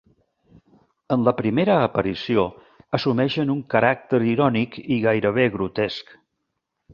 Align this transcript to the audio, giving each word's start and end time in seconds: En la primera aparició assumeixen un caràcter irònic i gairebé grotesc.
En 1.15 1.25
la 1.27 1.33
primera 1.41 1.75
aparició 1.89 2.45
assumeixen 2.99 3.53
un 3.57 3.61
caràcter 3.75 4.21
irònic 4.33 4.81
i 4.97 4.99
gairebé 5.05 5.47
grotesc. 5.59 6.11